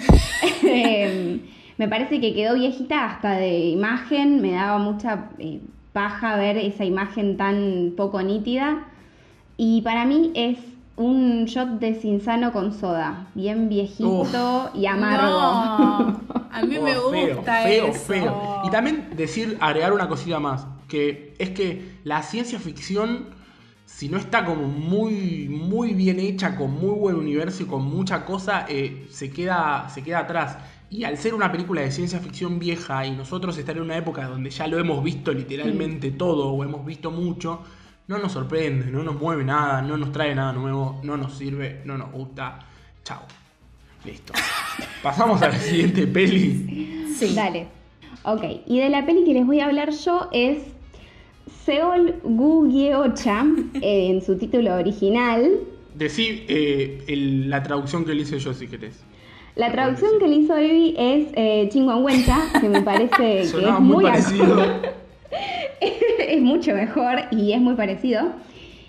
[1.78, 5.60] Me parece que quedó viejita hasta de imagen, me daba mucha eh,
[5.92, 8.84] paja ver esa imagen tan poco nítida.
[9.56, 10.58] Y para mí es
[10.96, 15.28] un shot de Cinzano con soda, bien viejito y amargo.
[15.28, 18.04] No, a mí me Oh, feo, gusta feo, eso.
[18.04, 18.42] feo.
[18.62, 23.28] Y también decir, agregar una cosita más, que es que la ciencia ficción,
[23.86, 28.24] si no está como muy, muy bien hecha, con muy buen universo y con mucha
[28.24, 30.58] cosa, eh, se, queda, se queda atrás.
[30.92, 34.26] Y al ser una película de ciencia ficción vieja y nosotros estar en una época
[34.28, 37.60] donde ya lo hemos visto literalmente todo o hemos visto mucho,
[38.08, 41.80] no nos sorprende, no nos mueve nada, no nos trae nada nuevo, no nos sirve,
[41.86, 42.58] no nos gusta.
[43.04, 43.22] Chao.
[44.04, 44.34] Listo.
[45.02, 47.06] Pasamos a la siguiente peli.
[47.16, 47.34] Sí.
[47.34, 47.68] Dale.
[48.24, 50.58] Ok, y de la peli que les voy a hablar yo es
[51.64, 53.46] Seol Gu Gyeocha,
[53.80, 55.50] eh, en su título original.
[55.94, 59.02] Decí eh, el- la traducción que le hice yo si querés.
[59.54, 64.02] La traducción que le hizo Evi es eh, Chinguanguencha, que me parece que es muy,
[64.04, 64.62] parecido.
[65.80, 68.22] es mucho mejor y es muy parecido.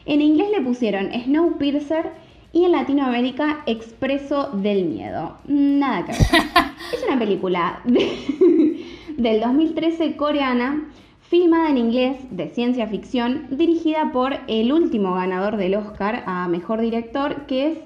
[0.06, 2.12] En inglés le pusieron Snowpiercer
[2.54, 5.38] y en Latinoamérica Expreso del Miedo.
[5.48, 6.22] Nada que ver.
[6.94, 8.86] es una película de-
[9.18, 10.90] del 2013 coreana,
[11.30, 16.80] filmada en inglés de ciencia ficción, dirigida por el último ganador del Oscar a Mejor
[16.82, 17.78] Director, que es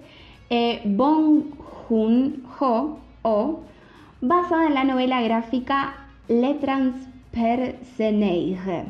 [0.50, 1.44] eh, Bong
[1.88, 3.60] Joon-ho, o,
[4.21, 5.95] basada en la novela gráfica
[6.28, 8.86] Le Transperceneige.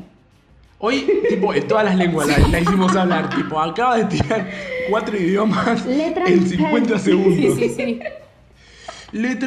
[0.80, 3.28] Hoy, tipo, en todas las lenguas la, la hicimos hablar.
[3.30, 4.48] Tipo, acaba de tirar
[4.88, 6.98] cuatro idiomas en 50 pen.
[7.00, 7.54] segundos.
[7.56, 8.00] Sí, sí, sí.
[9.12, 9.38] Le.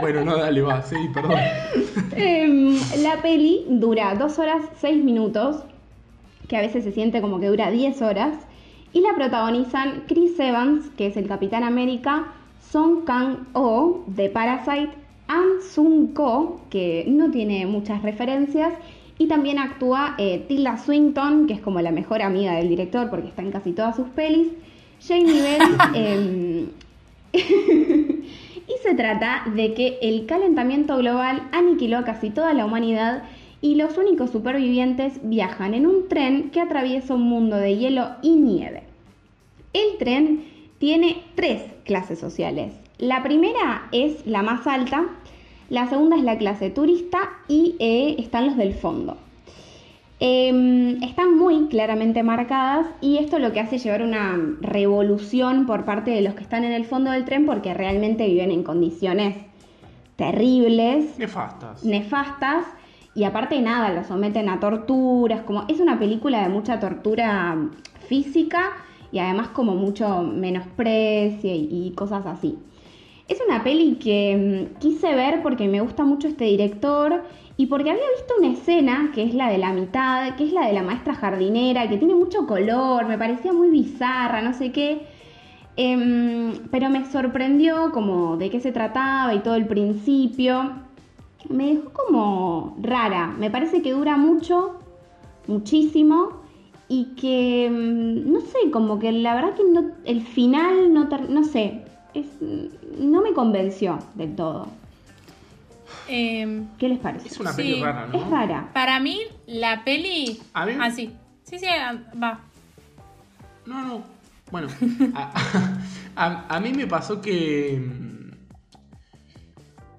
[0.00, 1.38] Bueno, no, dale, va, sí, perdón.
[2.16, 5.64] Em, la peli dura 2 horas 6 minutos,
[6.46, 8.34] que a veces se siente como que dura 10 horas,
[8.92, 12.28] y la protagonizan Chris Evans, que es el Capitán América,
[12.70, 14.90] Song Kang-ho, de Parasite,
[15.28, 18.72] An Sung-ko, que no tiene muchas referencias,
[19.18, 23.28] y también actúa eh, Tilda Swinton, que es como la mejor amiga del director porque
[23.28, 24.48] está en casi todas sus pelis,
[25.06, 25.62] Jamie Bell,
[25.94, 26.66] em,
[27.32, 33.24] y se trata de que el calentamiento global aniquiló a casi toda la humanidad
[33.60, 38.30] y los únicos supervivientes viajan en un tren que atraviesa un mundo de hielo y
[38.30, 38.84] nieve.
[39.72, 40.44] El tren
[40.78, 42.72] tiene tres clases sociales.
[42.98, 45.06] La primera es la más alta,
[45.70, 47.18] la segunda es la clase turista
[47.48, 49.16] y eh, están los del fondo.
[50.20, 56.10] Em, están muy claramente marcadas y esto lo que hace llevar una revolución por parte
[56.10, 59.36] de los que están en el fondo del tren porque realmente viven en condiciones
[60.16, 61.84] terribles, Nefastas.
[61.84, 62.64] nefastas
[63.14, 67.56] y aparte nada, los someten a torturas, como es una película de mucha tortura
[68.08, 68.72] física
[69.10, 72.58] y además como mucho menosprecio y, y cosas así.
[73.28, 77.22] Es una peli que mm, quise ver porque me gusta mucho este director
[77.58, 80.66] y porque había visto una escena que es la de la mitad, que es la
[80.66, 85.06] de la maestra jardinera, que tiene mucho color, me parecía muy bizarra, no sé qué.
[85.76, 90.87] Em, pero me sorprendió como de qué se trataba y todo el principio.
[91.48, 93.28] Me dejó como rara.
[93.38, 94.78] Me parece que dura mucho,
[95.46, 96.42] muchísimo.
[96.88, 101.44] Y que, mm, no sé, como que la verdad que no, el final, no, no
[101.44, 102.26] sé, es,
[102.98, 104.68] no me convenció del todo.
[106.08, 107.28] Eh, ¿Qué les parece?
[107.28, 108.14] Es una Sí, peli rara, ¿no?
[108.18, 108.70] Es rara.
[108.72, 110.40] para mí, la peli.
[110.54, 111.10] A mí- Ah, sí.
[111.44, 112.40] Sí, ah, va.
[113.66, 114.02] No, no.
[114.50, 114.68] Bueno,
[115.14, 115.32] a,
[116.16, 117.78] a- a mí me pasó que.
[117.84, 118.30] mm,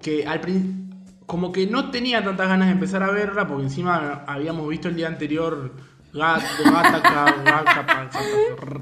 [0.02, 0.89] que al principio.
[1.30, 4.96] Como que no tenía tantas ganas de empezar a verla, porque encima habíamos visto el
[4.96, 5.72] día anterior
[6.12, 7.36] gato, gataca,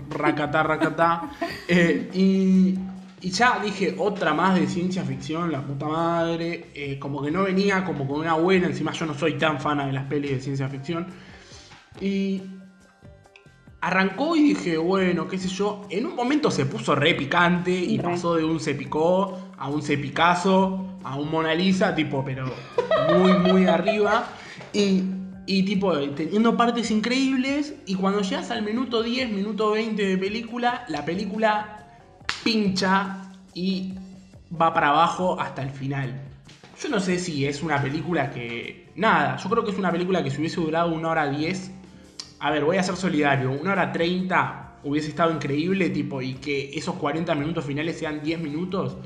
[0.08, 1.30] racatá, racatá.
[1.68, 6.70] eh, y, ya dije, otra más de ciencia ficción, la puta madre.
[6.74, 9.84] eh, como que no venía como con una buena, encima yo no soy tan fan
[9.86, 11.06] de las pelis de ciencia ficción.
[12.00, 12.40] Y
[13.80, 15.86] arrancó y dije, bueno, qué sé yo.
[15.90, 18.04] En un momento se puso re picante y Re.
[18.04, 22.46] pasó de un se picó a un se picazo a un Mona Lisa, tipo, pero
[23.14, 24.26] muy, muy arriba.
[24.72, 25.02] Y,
[25.46, 27.74] y tipo, teniendo partes increíbles.
[27.86, 31.86] Y cuando llegas al minuto 10, minuto 20 de película, la película
[32.44, 33.94] pincha y
[34.60, 36.20] va para abajo hasta el final.
[36.80, 38.88] Yo no sé si es una película que.
[38.94, 41.72] Nada, yo creo que es una película que si hubiese durado una hora 10.
[42.40, 43.50] A ver, voy a ser solidario.
[43.50, 48.40] Una hora 30 hubiese estado increíble, tipo, y que esos 40 minutos finales sean 10
[48.40, 48.96] minutos.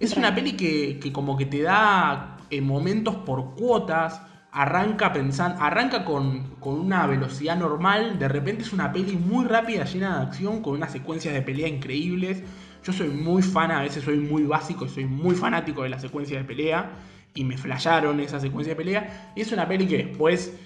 [0.00, 4.22] Es una peli que, que como que te da eh, momentos por cuotas.
[4.50, 5.62] Arranca pensando.
[5.62, 8.18] Arranca con, con una velocidad normal.
[8.18, 11.68] De repente es una peli muy rápida, llena de acción, con unas secuencias de pelea
[11.68, 12.42] increíbles.
[12.84, 16.00] Yo soy muy fan, a veces soy muy básico y soy muy fanático de las
[16.00, 16.90] secuencias de pelea.
[17.34, 19.32] Y me flasharon esa secuencia de pelea.
[19.36, 20.56] Y es una peli que después,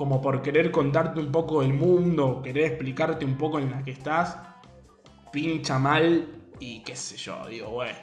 [0.00, 3.90] como por querer contarte un poco del mundo, querer explicarte un poco en la que
[3.90, 4.38] estás,
[5.30, 6.26] pincha mal
[6.58, 7.98] y qué sé yo, digo, bueno.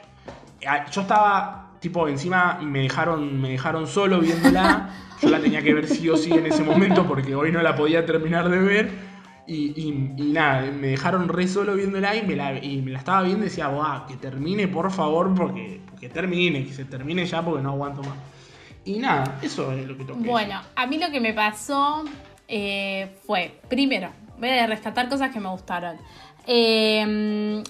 [0.64, 4.90] Ah, Yo estaba, tipo, encima me dejaron, me dejaron solo viéndola.
[5.20, 7.74] Yo la tenía que ver sí o sí en ese momento porque hoy no la
[7.74, 8.90] podía terminar de ver.
[9.48, 12.98] Y, y- y nada, me dejaron re solo viéndola y me la, y me la
[12.98, 17.26] estaba viendo y decía, Buah, que termine por favor, porque que termine, que se termine
[17.26, 18.14] ya porque no aguanto más.
[18.84, 20.28] Y nada, eso es lo que toqué.
[20.28, 22.04] Bueno, a mí lo que me pasó
[22.46, 25.96] eh, fue, primero, voy a rescatar cosas que me gustaron.
[26.46, 27.62] Eh,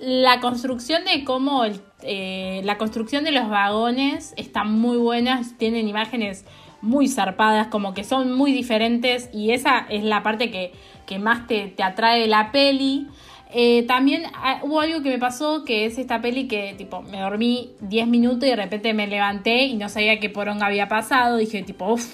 [0.00, 1.64] la construcción de cómo
[2.02, 6.46] eh, la construcción de los vagones está muy buena, tienen imágenes
[6.80, 10.72] muy zarpadas, como que son muy diferentes y esa es la parte que,
[11.06, 13.08] que más te, te atrae la peli.
[13.52, 17.18] Eh, también ah, hubo algo que me pasó que es esta peli que tipo me
[17.20, 21.36] dormí 10 minutos y de repente me levanté y no sabía qué poronga había pasado.
[21.36, 22.06] Dije tipo, uff,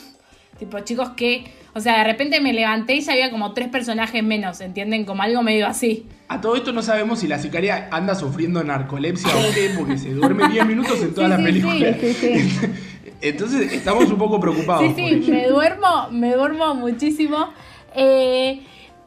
[0.58, 1.44] tipo chicos que,
[1.74, 5.04] o sea, de repente me levanté y ya había como tres personajes menos, ¿entienden?
[5.04, 6.06] Como algo medio así.
[6.28, 10.14] A todo esto no sabemos si la sicaria anda sufriendo narcolepsia o qué, porque se
[10.14, 11.94] duerme 10 minutos en toda Sí, la sí, película.
[12.00, 12.66] Sí, sí.
[13.20, 14.92] Entonces estamos un poco preocupados.
[14.96, 17.48] Sí, sí, me duermo, me duermo muchísimo.
[17.94, 18.60] Eh,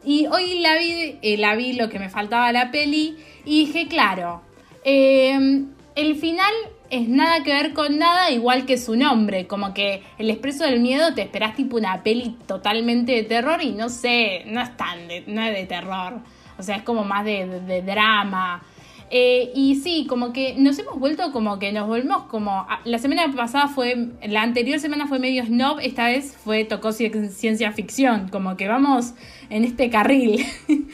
[0.04, 3.88] y hoy la vi, eh, la vi lo que me faltaba la peli y dije,
[3.88, 4.42] claro,
[4.84, 5.38] eh,
[5.96, 6.54] el final
[6.90, 10.80] es nada que ver con nada, igual que su nombre, como que el expreso del
[10.80, 15.08] miedo te esperás tipo una peli totalmente de terror y no sé, no es tan
[15.08, 16.20] de, no es de terror,
[16.58, 18.64] o sea, es como más de- de drama.
[19.12, 22.68] Eh, y sí, como que nos hemos vuelto como que nos volvemos como...
[22.86, 24.10] La semana pasada fue...
[24.28, 28.68] La anterior semana fue medio snob, esta vez fue tocó ci- ciencia ficción, como que
[28.68, 29.14] vamos
[29.50, 30.46] en este carril.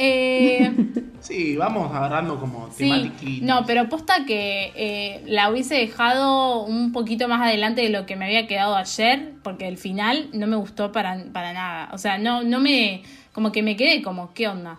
[0.00, 0.70] Eh,
[1.20, 3.10] Sí, vamos agarrando como sí,
[3.42, 8.14] no, pero posta que eh, la hubiese dejado un poquito más adelante de lo que
[8.14, 11.88] me había quedado ayer, porque el final no me gustó para, para nada.
[11.92, 13.02] O sea, no, no me...
[13.32, 14.78] Como que me quedé como, ¿qué onda?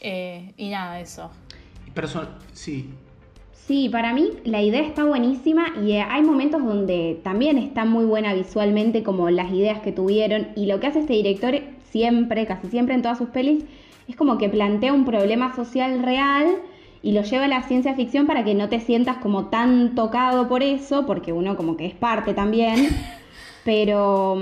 [0.00, 1.30] Eh, y nada, eso.
[2.52, 2.90] Sí.
[3.52, 8.04] Sí, para mí la idea está buenísima y eh, hay momentos donde también está muy
[8.04, 11.54] buena visualmente como las ideas que tuvieron y lo que hace este director
[11.90, 13.64] siempre, casi siempre en todas sus pelis,
[14.06, 16.56] es como que plantea un problema social real
[17.02, 20.46] y lo lleva a la ciencia ficción para que no te sientas como tan tocado
[20.48, 22.88] por eso, porque uno como que es parte también.
[23.64, 24.36] Pero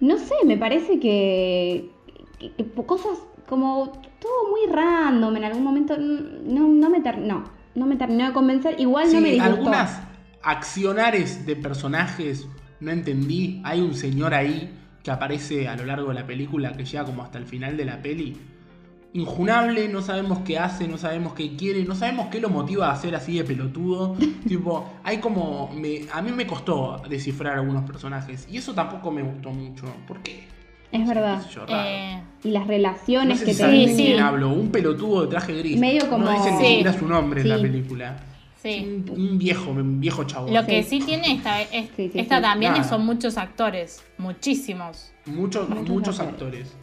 [0.00, 1.90] no sé, me parece que,
[2.38, 3.18] que- que cosas
[3.52, 8.32] como todo muy random en algún momento no, no me ter- no, me terminó de
[8.32, 8.80] convencer.
[8.80, 9.54] Igual no me disgustó.
[9.56, 10.00] algunas
[10.42, 12.46] accionares de personajes
[12.80, 13.60] no entendí.
[13.64, 17.22] Hay un señor ahí que aparece a lo largo de la película que llega como
[17.22, 18.38] hasta el final de la peli.
[19.14, 22.92] Injunable, no sabemos qué hace, no sabemos qué quiere, no sabemos qué lo motiva a
[22.92, 24.16] hacer así de pelotudo.
[24.48, 25.70] tipo, hay como.
[25.74, 29.84] me- a mí me costó descifrar algunos personajes y eso tampoco me gustó mucho.
[30.08, 30.48] ¿Por qué?
[30.92, 31.42] Es verdad.
[31.52, 31.64] yo.
[31.68, 34.18] Eh, Y las No relaciones sé que si te saben de Sí, sí.
[34.18, 34.50] hablo.
[34.50, 35.78] Un pelotudo de traje gris.
[35.78, 38.16] Medio como- No dicen ni siquiera su nombre en la película.
[38.62, 39.04] sí.
[39.10, 40.52] Un, viejo, un viejo chabón.
[40.52, 41.00] Lo que Sí.
[41.00, 42.84] tiene esta, es- esta también Nada.
[42.84, 45.12] son muchos actores, muchísimos.
[45.26, 46.62] Muchos, Muchos muchos, actores.
[46.68, 46.76] actores.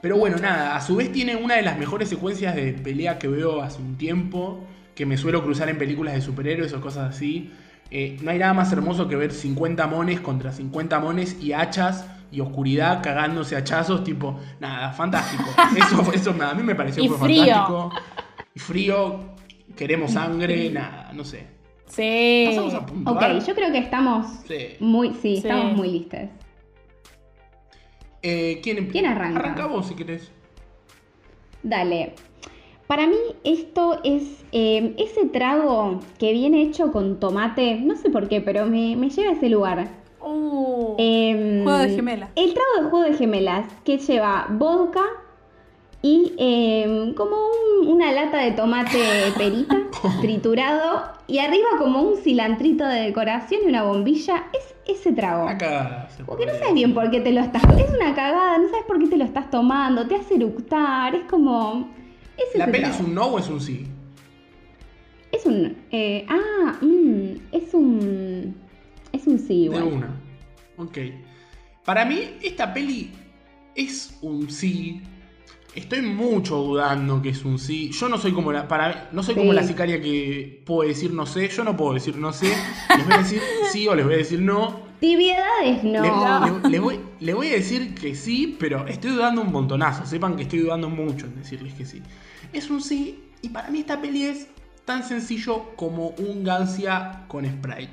[0.00, 3.28] Pero bueno, nada, a su vez tiene una de las mejores secuencias de pelea que
[3.28, 7.50] veo hace un tiempo, que me suelo cruzar en películas de superhéroes o cosas así.
[7.90, 12.04] Eh, no hay nada más hermoso que ver 50 mones contra 50 mones y hachas
[12.34, 15.44] y oscuridad cagándose a hachazos, tipo, nada, fantástico.
[15.76, 17.44] Eso, eso a mí me pareció Y fue frío.
[17.46, 17.90] fantástico.
[18.54, 19.20] Y frío,
[19.76, 21.46] queremos sangre, nada, no sé.
[21.86, 22.44] Sí.
[22.48, 22.78] Pasamos a
[23.10, 24.76] Ok, yo creo que estamos Sí.
[24.80, 25.34] muy, sí, Sí.
[25.36, 26.30] estamos muy listas.
[28.22, 29.38] Eh, ¿quién, em- ¿Quién arranca?
[29.38, 30.30] Arranca vos si querés.
[31.62, 32.14] Dale.
[32.86, 38.28] Para mí esto es eh, ese trago que viene hecho con tomate, no sé por
[38.28, 39.88] qué, pero me, me lleva a ese lugar.
[40.24, 42.30] Uh, Em, Juego de gemelas.
[42.36, 45.02] El trago de juego de gemelas que lleva vodka
[46.02, 48.98] y em, como un- una lata de tomate
[49.36, 49.76] perita
[50.20, 54.44] triturado y arriba como un cilantrito de decoración y una bombilla.
[54.52, 55.44] Es ese trago.
[55.44, 56.08] Una cagada.
[56.16, 57.62] se Porque no sabes bien por qué te lo estás.
[57.78, 61.24] Es una cagada, no sabes por qué te lo estás tomando, te hace eructar, es
[61.24, 61.88] como.
[62.36, 62.94] Es ¿La peli trago.
[62.94, 63.86] es un no o es un sí?
[65.32, 65.76] Es un.
[65.90, 68.63] eh, ah, mm, es un.
[69.24, 69.82] Es un sí, De igual.
[69.84, 70.20] una.
[70.76, 70.98] Ok.
[71.84, 73.10] Para mí, esta peli
[73.74, 75.00] es un sí.
[75.74, 77.90] Estoy mucho dudando que es un sí.
[77.90, 78.68] Yo no soy como la.
[78.68, 81.48] Para, no soy como la sicaria que puede decir no sé.
[81.48, 82.52] Yo no puedo decir no sé.
[82.96, 83.40] Les voy a decir
[83.72, 84.82] sí o les voy a decir no.
[85.00, 86.00] Tibiedades no.
[86.02, 90.06] Le, le- le voy, le voy a decir que sí, pero estoy dudando un montonazo.
[90.06, 92.00] Sepan que estoy dudando mucho en decirles que sí.
[92.52, 94.46] Es un sí, y para mí esta peli es
[94.84, 97.92] tan sencillo como un Gancia con Sprite.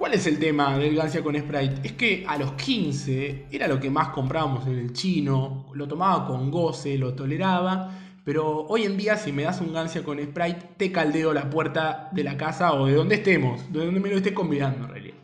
[0.00, 1.86] ¿Cuál es el tema del Gancia con Sprite?
[1.86, 6.26] Es que a los 15 era lo que más comprábamos en el chino, lo tomaba
[6.26, 10.70] con goce, lo toleraba, pero hoy en día si me das un Gancia con Sprite,
[10.78, 14.16] te caldeo la puerta de la casa o de donde estemos, de donde me lo
[14.16, 15.16] estés convidando en realidad.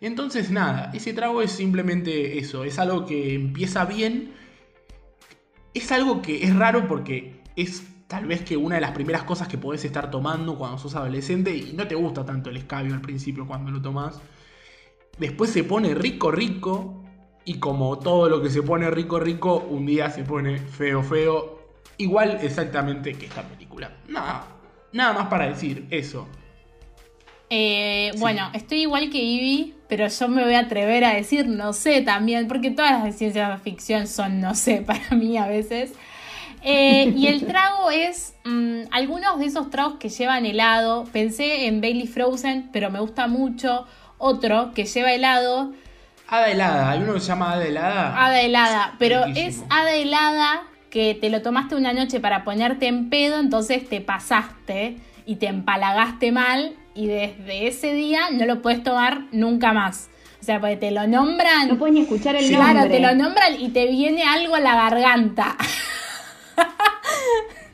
[0.00, 4.32] Entonces nada, ese trago es simplemente eso, es algo que empieza bien,
[5.74, 9.48] es algo que es raro porque es tal vez que una de las primeras cosas
[9.48, 13.00] que podés estar tomando cuando sos adolescente y no te gusta tanto el escabio al
[13.00, 14.20] principio cuando lo tomás.
[15.18, 17.02] Después se pone rico rico
[17.44, 21.60] y como todo lo que se pone rico rico, un día se pone feo feo,
[21.96, 23.96] igual exactamente que esta película.
[24.08, 24.46] Nada,
[24.92, 26.28] nada más para decir eso.
[27.50, 31.72] eh, Bueno, estoy igual que Ivy, pero yo me voy a atrever a decir no
[31.72, 35.92] sé también, porque todas las de ciencia ficción son no sé para mí a veces.
[36.68, 41.04] Eh, y el trago es mm, algunos de esos tragos que llevan helado.
[41.12, 43.86] Pensé en Bailey Frozen, pero me gusta mucho.
[44.18, 45.72] Otro que lleva helado,
[46.28, 48.24] Hada helada, hay uno que se llama hada helada.
[48.26, 49.64] hada helada, pero Riquísimo.
[49.64, 54.00] es hada helada que te lo tomaste una noche para ponerte en pedo, entonces te
[54.00, 60.08] pasaste y te empalagaste mal y desde ese día no lo puedes tomar nunca más.
[60.40, 62.52] O sea, porque te lo nombran, No puedes ni escuchar el Sí.
[62.54, 62.72] nombre.
[62.72, 65.56] claro, te lo nombran y te viene algo a la garganta.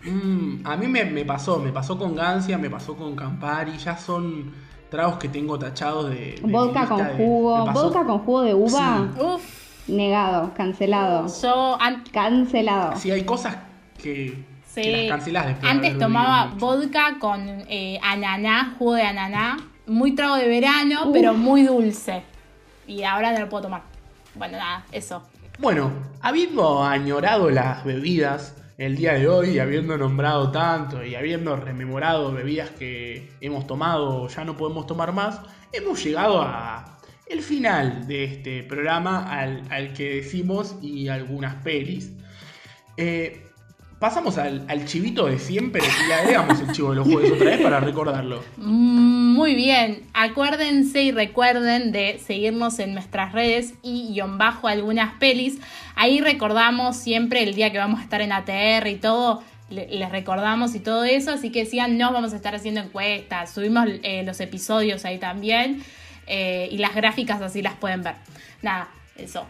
[0.04, 3.96] Mm, a mí me, me pasó, me pasó con Gancia, me pasó con Campari, ya
[3.96, 4.52] son
[4.90, 6.40] tragos que tengo tachados de...
[6.40, 7.66] de Vodka con de- jugo.
[7.72, 9.08] Vodka con jugo de uva.
[9.20, 9.42] Uf,
[9.88, 11.26] Negado, cancelado.
[11.40, 12.96] yo an- Cancelado.
[12.96, 13.56] Sí, hay cosas
[14.00, 14.82] que, Sí.
[14.82, 15.62] que las cancelás después.
[15.64, 19.56] de Antes haber tomaba vodka con eh, ananá, jugo de ananá.
[19.86, 21.12] Muy trago de verano, Uf.
[21.12, 22.22] pero muy dulce.
[22.88, 23.82] Y ahora no lo puedo tomar.
[24.34, 25.22] Bueno, nada, eso.
[25.58, 25.92] Bueno,
[26.22, 32.70] habiendo añorado las bebidas el día de hoy, habiendo nombrado tanto y habiendo rememorado bebidas
[32.70, 35.40] que hemos tomado o ya no podemos tomar más,
[35.72, 42.12] hemos llegado a el final de este programa al, al que decimos y algunas pelis.
[42.96, 43.51] Eh,
[44.02, 47.60] pasamos al, chivito de siempre y le agregamos el chivo de los jueves otra vez
[47.62, 48.42] para recordarlo.
[48.56, 55.14] Mm, Muy bien, acuérdense y recuerden de seguirnos en nuestras redes y guion bajo algunas
[55.14, 55.58] pelis.
[55.94, 60.10] Ahí recordamos siempre el día que vamos a estar en ATR y todo, le- les
[60.10, 64.40] recordamos y todo eso, así que síganos, vamos a estar haciendo encuestas, subimos eh, los
[64.40, 65.82] episodios ahí también
[66.26, 68.14] eh, y las gráficas así las pueden ver.
[68.62, 69.46] Nada, eso.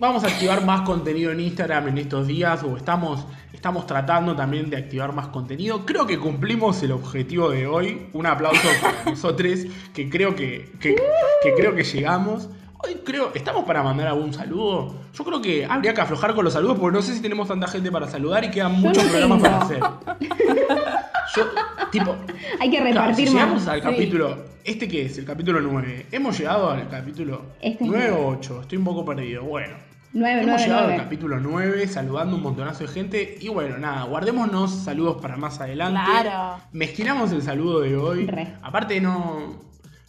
[0.00, 4.68] Vamos a activar más contenido en Instagram en estos días o estamos, estamos tratando también
[4.68, 5.86] de activar más contenido.
[5.86, 8.08] Creo que cumplimos el objetivo de hoy.
[8.12, 9.60] Un aplauso para nosotros
[9.94, 10.96] que creo que, que,
[11.40, 12.48] que creo que llegamos.
[12.86, 14.94] Hoy creo, ¿estamos para mandar algún saludo?
[15.12, 17.66] Yo creo que habría que aflojar con los saludos porque no sé si tenemos tanta
[17.66, 19.80] gente para saludar y quedan muchos no programas para hacer.
[21.36, 21.44] Yo,
[21.90, 22.16] tipo,
[22.60, 23.68] Hay que Claro, repartir si llegamos más.
[23.68, 23.86] al Sí.
[23.86, 25.18] capítulo, ¿este qué es?
[25.18, 26.06] El capítulo 9.
[26.12, 28.36] ¿Hemos llegado al capítulo Este es 9 o nueve.
[28.38, 28.60] 8?
[28.62, 29.42] Estoy un poco perdido.
[29.42, 29.74] Bueno,
[30.12, 31.02] 9, hemos 9, llegado al 9.
[31.02, 33.38] capítulo 9, saludando un montonazo de gente.
[33.40, 36.00] Y bueno, nada, guardémonos saludos para más adelante.
[36.22, 36.62] Claro.
[36.72, 38.26] Mezclamos el saludo de hoy.
[38.26, 38.54] Re.
[38.62, 39.60] Aparte, no,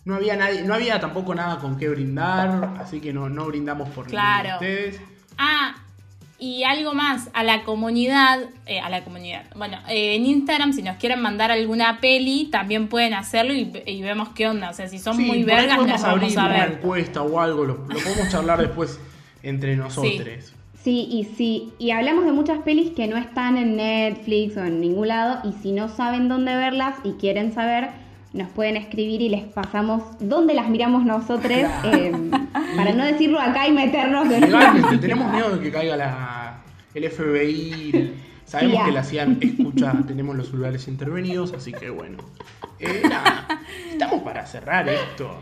[0.08, 3.90] no, había nadie, no había tampoco nada con qué brindar, así que no, no brindamos
[3.90, 4.54] por ninguno de Claro.
[4.56, 5.02] ustedes.
[5.38, 5.76] Ah,
[6.40, 10.84] y algo más, a la comunidad, eh, a la comunidad, bueno, eh, en Instagram si
[10.84, 14.88] nos quieren mandar alguna peli, también pueden hacerlo y, y vemos qué onda, o sea,
[14.88, 16.72] si son Sí, muy vergas, nos podemos vamos abrir a una ver.
[16.78, 19.00] encuesta o algo, lo, lo podemos charlar después
[19.44, 20.54] entre nosotros.
[20.84, 24.80] Sí, y sí, y hablamos de muchas pelis que no están en Netflix o en
[24.80, 27.90] ningún lado, y si no saben dónde verlas y quieren saber,
[28.34, 31.52] nos pueden escribir y les pasamos dónde las miramos nosotros,
[31.86, 32.12] eh,
[32.76, 36.62] para no decirlo acá y meternos en Legalmente, tenemos miedo de que caiga la,
[36.94, 38.14] el FBI.
[38.46, 42.18] Sabemos Sí, que la CIAN escucha, tenemos los celulares intervenidos, así que bueno.
[42.80, 43.46] Eh, nada,
[43.92, 45.42] estamos para cerrar esto.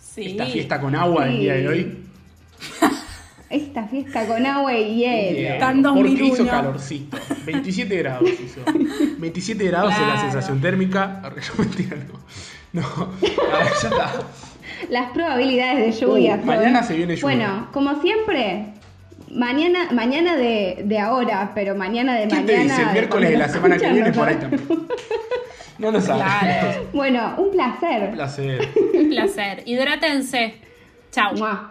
[0.00, 0.30] Sí.
[0.30, 1.98] Esta fiesta con agua del día de hoy.
[3.50, 5.58] esta fiesta con agua y hielo.
[5.58, 6.34] Tan porque 2001.
[6.34, 7.18] hizo calorcito.
[7.44, 8.60] 27 grados hizo.
[9.18, 10.20] 27 grados es la Claro.
[10.22, 11.20] sensación térmica.
[11.36, 12.20] Yo mentira, no.
[12.72, 14.12] No, a ver, ya está.
[14.88, 16.38] Las probabilidades de lluvia.
[16.40, 17.36] Uh, mañana se viene lluvia.
[17.36, 18.66] Bueno, como siempre,
[19.30, 22.46] mañana, mañana de, de ahora, pero mañana de ¿Quién mañana.
[22.46, 22.82] te dice?
[22.82, 24.62] El miércoles de la semana que viene por ahí también.
[25.78, 26.22] No lo sabes.
[26.22, 26.86] Claro.
[26.92, 28.02] Bueno, un placer.
[28.10, 28.68] Un placer.
[28.94, 29.62] Un placer.
[29.66, 30.54] Hidrátense.
[31.10, 31.34] Chau.
[31.36, 31.68] Mua.